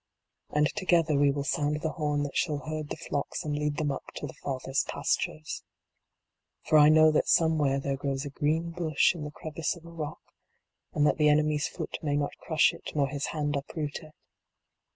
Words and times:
And 0.49 0.67
together 0.75 1.15
we 1.15 1.29
will 1.29 1.43
sound 1.43 1.81
the 1.83 1.91
horn 1.91 2.23
that 2.23 2.35
shall 2.35 2.57
herd 2.67 2.89
the 2.89 2.95
flocks 2.97 3.45
and 3.45 3.53
lead 3.55 3.77
them 3.77 3.91
up 3.91 4.01
to 4.15 4.25
the 4.25 4.33
Father 4.33 4.71
s 4.71 4.83
pastures. 4.87 5.63
For 6.65 6.79
I 6.79 6.89
know 6.89 7.11
that 7.11 7.27
somewhere 7.27 7.79
there 7.79 7.97
grows 7.97 8.25
a 8.25 8.31
green 8.31 8.71
bush 8.71 9.13
in 9.13 9.25
the 9.25 9.29
crevice 9.29 9.75
of 9.75 9.85
a 9.85 9.91
rock, 9.91 10.21
and 10.91 11.05
that 11.05 11.17
the 11.17 11.29
enemy 11.29 11.57
s 11.57 11.67
foot 11.67 11.99
may 12.01 12.15
not 12.15 12.35
crush 12.39 12.73
it 12.73 12.93
nor 12.95 13.09
his 13.09 13.27
hand 13.27 13.55
uproot 13.55 13.99
it. 14.01 14.15